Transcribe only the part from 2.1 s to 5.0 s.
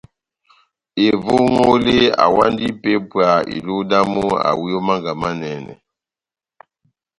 awandi ipépwa iluhu damu awi ó